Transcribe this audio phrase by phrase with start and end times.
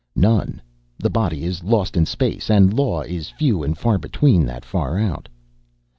[0.15, 0.59] "None.
[0.97, 2.49] The body is lost in space.
[2.49, 5.29] And law is few and far between that far out."